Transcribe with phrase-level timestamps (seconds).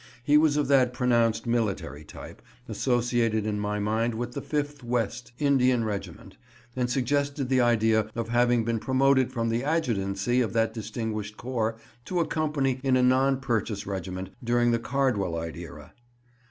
[0.23, 5.31] He was of that pronounced military type associated in my mind with the Fifth West
[5.37, 6.37] Indian Regiment,
[6.75, 11.75] and suggested the idea of having been promoted from the adjutantcy of that distinguished corps
[12.05, 15.93] to a company in a non purchase regiment during the Cardwellite era.